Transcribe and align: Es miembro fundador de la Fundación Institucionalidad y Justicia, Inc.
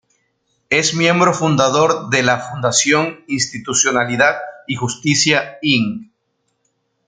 Es 0.71 0.95
miembro 0.95 1.31
fundador 1.31 2.09
de 2.09 2.23
la 2.23 2.39
Fundación 2.39 3.23
Institucionalidad 3.27 4.37
y 4.67 4.73
Justicia, 4.75 5.59
Inc. 5.61 6.07